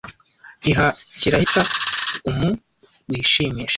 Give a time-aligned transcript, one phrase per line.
[0.69, 0.87] Iha
[1.19, 1.61] kirahita
[2.29, 2.49] Umu
[3.09, 3.69] wishimisha.